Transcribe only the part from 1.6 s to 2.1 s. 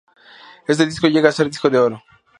de oro.